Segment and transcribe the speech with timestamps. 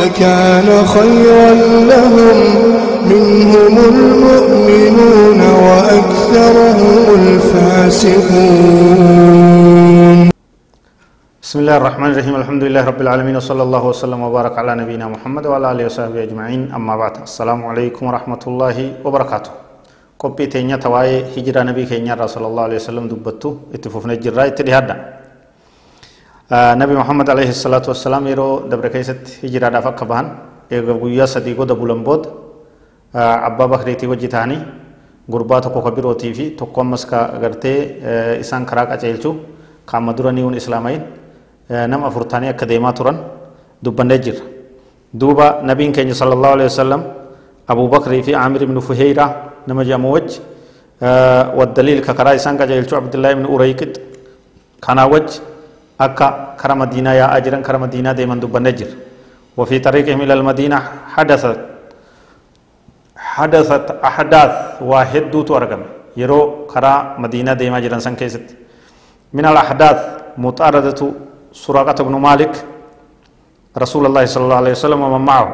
[0.00, 1.50] لكان خيرا
[1.92, 2.38] لهم.
[3.06, 8.26] منهم المؤمنون وأكثرهم الفاسقون.
[11.42, 12.34] بسم الله الرحمن الرحيم.
[12.42, 16.74] الحمد لله رب العالمين وصلى الله وسلم وبارك على نبينا محمد وعلى آله وصحبه أجمعين.
[16.74, 19.50] أما بعد السلام عليكم ورحمة الله وبركاته.
[20.18, 25.15] قبي تينيا تواي هجرة نبي كينيا صلى الله عليه وسلم دبتو اتفوفنا الجراء اتدهادا
[26.52, 30.26] آه نبي محمد عليه الصلاة والسلام يرو دبر كيست هجرة دافق كبان
[30.72, 32.22] ايغا قويا صديقو دبولن بود
[33.16, 34.58] آه عبا بخريتي وجتاني
[35.32, 39.32] غربا تكو كبيروتي في تكو مسكا غرتي آه إسان كراك اچيلچو
[39.90, 41.02] قام دراني إسلامين.
[41.68, 43.16] nama afurtaanii akka deemaa turan
[43.82, 44.44] dubbannee jirra
[45.20, 47.02] duuba nabiin keenya sallallahu alaihi wasallam
[47.66, 49.26] abu bakrii fi aamir ibnu fuheyra
[49.66, 50.40] nama jedhamu wajji
[51.58, 52.96] والدليل ككرا إسان كجيلتو.
[52.96, 53.92] عبد الله بن أريكد
[54.84, 55.40] كان وجه
[56.00, 56.28] أكا
[56.60, 58.90] كرا مدينة يا أجرا كرا مدينة ديما دب نجر
[59.56, 60.78] وفي طريقهم إلى المدينة
[61.16, 61.58] حدثت
[63.16, 64.52] حدثت أحداث
[64.90, 65.82] واحد دوت أرقم
[66.20, 68.46] يرو كرا مدينة ديما جرا سن كيست
[69.32, 69.98] من الأحداث
[70.38, 71.00] مطاردة
[71.52, 72.52] سراقة بن مالك
[73.78, 75.46] رسول الله صلى الله عليه وسلم ومن معه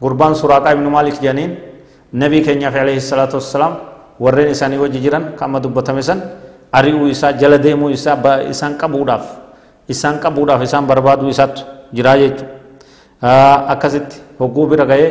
[0.00, 1.50] قربان سراقة بن مالك جانين
[2.12, 3.72] نبي كينيا في عليه الصلاة والسلام
[4.20, 6.18] ورين إساني وجه جيران كما دبتمسن
[6.74, 8.76] أريو إسا جل ديمو إسا با إسان
[9.90, 11.54] قبوداف إسان قبوداف إسان بربادو إسات
[11.96, 12.36] جراجة
[13.74, 14.10] أكست
[14.40, 15.10] هقو برغاية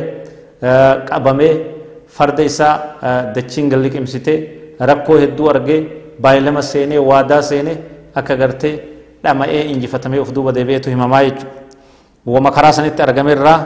[1.09, 1.53] qabamee
[2.07, 2.99] farda isaa
[3.35, 4.33] dachiin galli qimsite
[4.79, 5.79] rakkoo hedduu argee
[6.19, 7.77] baay'ilama seenee waadaa seenee
[8.15, 8.73] akka gartee
[9.23, 11.51] dhama'ee injifatamee of duuba deebi'eetu himamaa jechuudha.
[12.25, 13.59] Wama karaa sanitti argame irraa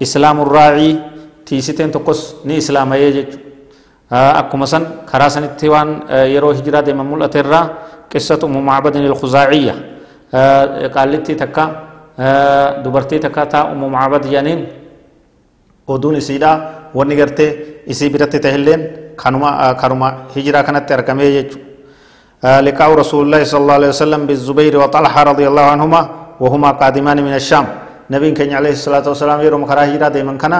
[0.00, 0.98] islaamu raacii
[1.44, 3.46] tiisiteen tokkos ni islaamayee jechuudha.
[4.10, 6.02] Akkuma san karaa sanitti waan
[6.34, 7.64] yeroo hijiraa deeman mul'ate irraa
[8.10, 9.74] qissatu umu macbadin ilkuzaaciyya
[10.94, 11.64] qaallittii takka
[12.84, 14.66] dubartii takka taa umu macbad jedhaniin
[15.88, 21.68] oduun isiidhaa wanni gartee isii biratti tahilleen kanuma karuma hijiraa kanatti argamee jechuudha.
[22.40, 26.00] لقاء رسول الله صلى الله عليه وسلم بالزبير وطلحة رضي الله عنهما
[26.40, 27.66] وهما قادمان من الشام.
[28.10, 30.54] نبي كان عليه الصلاة والسلام يروم كراه هجرة دائما كان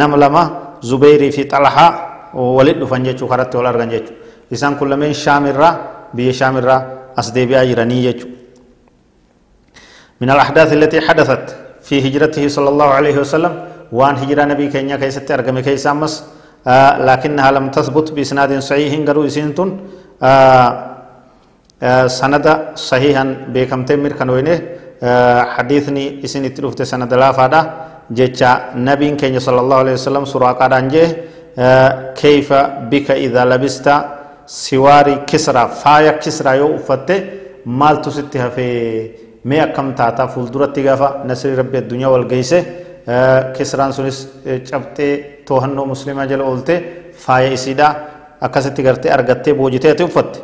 [0.00, 0.42] نملما
[0.80, 1.86] زبير في طلحة
[2.32, 4.12] ولد فنجتو خرت ولا رجنجتو
[4.52, 5.70] إنسان كل من شام الرا
[6.16, 6.76] بي شام الرا
[7.20, 7.62] أصدي بيا
[10.24, 11.44] من الأحداث التي حدثت
[11.86, 13.52] في هجرته صلى الله عليه وسلم
[13.98, 16.12] وان هجرة نبي كينيا كيست أرقم كيسامس
[16.66, 19.70] آه لكنها لم تثبت بإسناد صحيح قالوا إسنتون
[20.22, 20.70] آه
[22.08, 24.54] sanada sahihan beekamtee mirkanoyne
[25.54, 27.60] hadiisni isin itti dhufte sanada laafaadha
[28.18, 28.50] jecha
[28.88, 31.08] nabiin keenya sala allahu alehi wasalam suraaqaadhaan jee
[32.20, 32.60] kayfa
[32.90, 33.94] bika idaa labista
[34.46, 37.16] siwaari kisraa faaya kisraa yoo uffatte
[37.80, 42.58] maaltu sitti hafee mee akkam taata fuulduratti gaafa nasrii rabbi addunyaa wal geeyse
[43.56, 44.18] kisraan sunis
[44.70, 46.74] cabxee toohannoo muslimaa jala oolte
[47.26, 47.94] faaya isiidha
[48.40, 50.38] akkasitti gartee argattee boojiteeti uffatte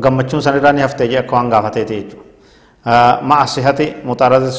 [0.00, 2.32] gammachuun san irraa ni haftee jee akka waan gaafateeti jechuudha.
[3.22, 4.50] مع صحة مطاردة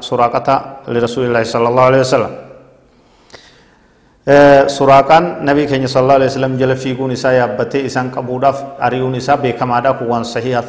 [0.00, 0.48] سراقة
[0.88, 2.32] لرسول الله صلى الله عليه وسلم
[4.66, 9.36] سراقان نبي كenya صلى الله عليه وسلم جل فيقون إساء يابتي إسان قبوداف أريون إساء
[9.44, 10.64] بكما دا كوان صحيح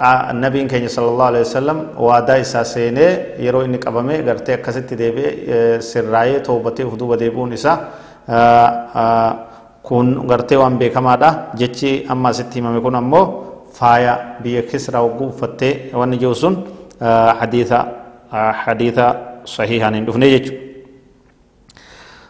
[0.00, 4.94] جرا نبي كenya صلى الله عليه وسلم وادا إساء سيني يرو إني قبمي غرتي أكست
[4.94, 5.26] ديبي
[5.80, 7.76] سرائي توبتي خدوب ديبون إساء
[9.82, 13.24] kun gartee waan beekamaadha jechi amma asitti himame kun ammoo
[13.72, 16.54] faaya biyya kisraa hogguu uffattee wanni jiru sun
[17.40, 17.78] hadiisa
[18.64, 19.06] hadiisa
[19.44, 20.60] sahihaan hin dhufne jechuudha.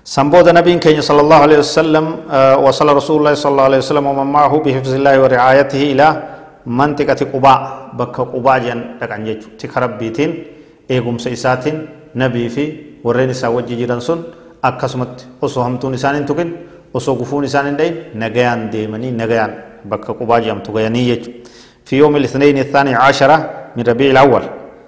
[0.04, 2.06] سنبود نبي كين صلى الله عليه وسلم
[2.66, 6.06] وصل رسول الله صلى الله عليه وسلم ومن معه بحفظ الله ورعايته إلى
[6.67, 7.59] منطقة قباء
[7.93, 10.31] بك قباء جن لكن يجو تكرب بيتين
[10.91, 11.77] إيقوم سيساتين
[12.15, 12.63] نبي في
[13.05, 14.19] ورين ساوجي جيران سن
[14.63, 16.49] أكسمت أصوهمتون إسانين تكن
[16.95, 19.51] osoo gufuun isaan hin dhayin nagayaan deemanii nagayaan
[19.83, 21.43] bakka qubaa jedhamtu gayanii jechuudha.
[21.85, 23.31] في يوم الاثنين الثاني عشر
[23.77, 24.43] من ربيع الأول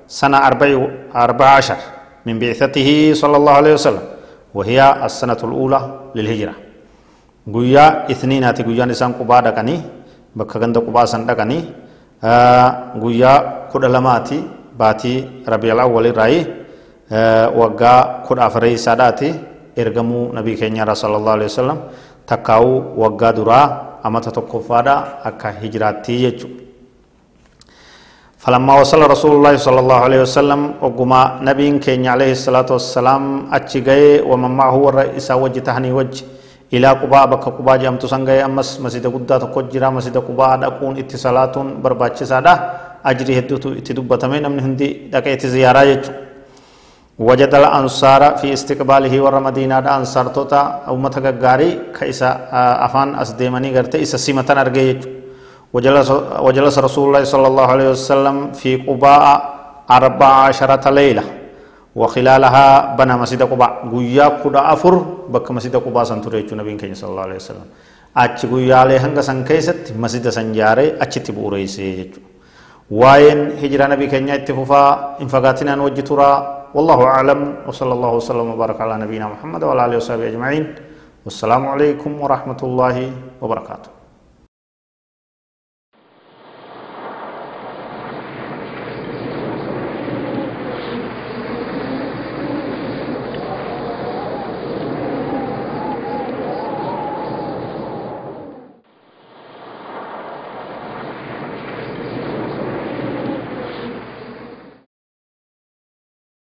[0.07, 1.77] سنة أربع أربع عشر
[2.25, 4.05] من بعثته صلى الله عليه وسلم
[4.53, 5.81] وهي السنة الأولى
[6.15, 6.53] للهجرة
[7.53, 9.77] قويا اثنين هاتي قويا نسان قبا دقني
[10.43, 11.59] قبا سن دقني
[13.01, 13.33] قويا
[13.73, 14.37] كد لماتي
[14.79, 15.13] باتي
[15.49, 16.37] ربيع الأول رأي
[17.55, 19.35] waggaa kudha afurii isaadhaati
[19.75, 21.79] ergamuu nabii keenyaa sallallahu alaihi wasallam
[22.27, 23.65] takkaa'uu waggaa duraa
[24.03, 26.67] amata tokkoffaadha akka hijiraattii jechuudha.
[28.47, 34.23] فلما وصل رسول الله صلى الله عليه وسلم وقما نبي كين عليه الصلاة والسلام أتشي
[34.23, 36.23] ومن معه الرئيس وجه تهني وجه
[36.73, 42.23] إلى قباء بك قباء جام تسنغي أمس مسجد قدة تقجرا مسجد قباء دقون اتصالات برباچ
[42.27, 42.53] سادا
[43.05, 46.11] أجري هدوتو اتدبتمين من هندي دقيت زيارة يجو
[47.27, 50.61] وجد الأنصار في استقباله ور مدينة أنصار توتا
[50.91, 52.29] أمتا غاري كيسا
[52.85, 54.99] أفان أسديماني غرتي إسا سيمتان أرغي
[56.45, 59.23] وجلس رسول الله صلى الله عليه وسلم في قباء
[59.91, 61.23] أربع عشرة ليلة.
[61.97, 63.71] وخلالها بنى مسجد قباء.
[63.89, 64.93] قويا كدا أفر
[65.33, 67.67] بك مسجد قباء سنتوري نبي كين صلى الله عليه وسلم.
[68.13, 72.21] أتش قويا عليه هنگا سنكيست مسجد سنجاري أتش تبوري سيجو
[72.93, 76.31] وين هجرة نبي كين اتفوفا انفقاتنا نوجه ترى
[76.75, 80.65] والله أعلم وصلى الله وسلم وبارك على نبينا محمد وعلى آله وصحبه أجمعين.
[81.25, 83.11] والسلام عليكم ورحمة الله
[83.41, 83.96] وبركاته.